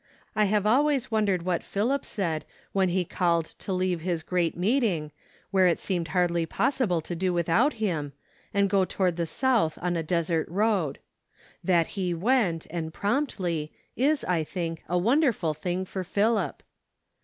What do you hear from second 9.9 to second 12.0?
a desert road. That